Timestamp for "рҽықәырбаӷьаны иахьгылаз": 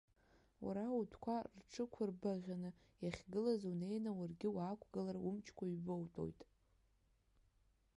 1.57-3.61